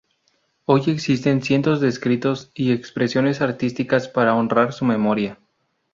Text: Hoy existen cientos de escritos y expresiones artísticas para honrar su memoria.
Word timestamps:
Hoy 0.65 0.81
existen 0.87 1.43
cientos 1.43 1.79
de 1.79 1.87
escritos 1.87 2.49
y 2.55 2.71
expresiones 2.71 3.39
artísticas 3.39 4.07
para 4.07 4.33
honrar 4.33 4.73
su 4.73 4.83
memoria. 4.83 5.37